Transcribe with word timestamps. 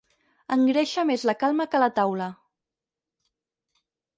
Engreixa 0.55 1.03
més 1.09 1.25
la 1.31 1.35
calma 1.45 1.67
que 1.75 1.81
la 1.85 1.91
taula. 1.99 2.31